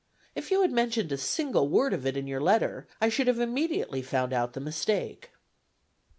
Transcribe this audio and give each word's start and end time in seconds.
If 0.33 0.49
you 0.49 0.63
had 0.63 0.71
mentioned 0.71 1.11
a 1.11 1.15
single 1.19 1.69
word 1.69 1.93
of 1.93 2.07
it 2.07 2.17
in 2.17 2.25
your 2.25 2.41
letter, 2.41 2.87
I 2.99 3.07
should 3.07 3.27
have 3.27 3.39
immediately 3.39 4.01
found 4.01 4.33
out 4.33 4.53
the 4.53 4.59
mistake." 4.59 5.29